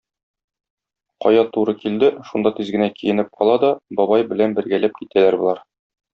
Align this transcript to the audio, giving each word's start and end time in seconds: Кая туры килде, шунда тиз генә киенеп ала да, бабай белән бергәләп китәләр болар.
Кая 1.25 1.43
туры 1.57 1.75
килде, 1.81 2.09
шунда 2.29 2.53
тиз 2.61 2.71
генә 2.77 2.87
киенеп 2.95 3.39
ала 3.47 3.59
да, 3.67 3.71
бабай 4.01 4.27
белән 4.33 4.57
бергәләп 4.61 4.99
китәләр 5.03 5.39
болар. 5.45 5.63